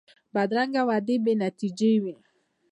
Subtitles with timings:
[0.33, 2.15] بدرنګه وعدې بې نتیجې وي